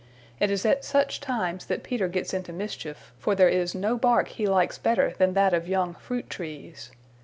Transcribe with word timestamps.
It 0.39 0.49
is 0.49 0.65
at 0.65 0.83
such 0.83 1.19
times 1.21 1.67
that 1.67 1.83
Peter 1.83 2.07
gets 2.07 2.33
into 2.33 2.51
mischief, 2.51 3.13
for 3.19 3.35
there 3.35 3.47
is 3.49 3.75
no 3.75 3.97
bark 3.99 4.29
he 4.29 4.47
likes 4.47 4.79
better 4.79 5.13
than 5.15 5.35
that 5.35 5.53
of 5.53 5.67
young 5.69 5.93
fruit 5.93 6.27
trees. 6.27 6.89